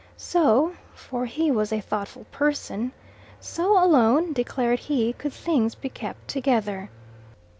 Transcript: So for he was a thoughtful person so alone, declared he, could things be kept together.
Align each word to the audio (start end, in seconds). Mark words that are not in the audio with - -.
So 0.17 0.73
for 0.95 1.27
he 1.27 1.51
was 1.51 1.71
a 1.71 1.79
thoughtful 1.79 2.25
person 2.31 2.91
so 3.39 3.77
alone, 3.77 4.33
declared 4.33 4.79
he, 4.79 5.13
could 5.13 5.31
things 5.31 5.75
be 5.75 5.89
kept 5.89 6.27
together. 6.27 6.89